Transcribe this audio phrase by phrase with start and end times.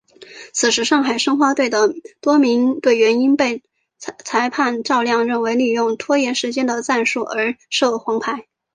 [0.51, 3.59] 此时上海申花队的多名队员因为被
[3.99, 8.47] 主裁判赵亮认为利用拖延时间的战术而领受黄牌。